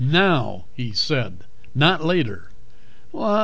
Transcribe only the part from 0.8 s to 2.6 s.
said, not later."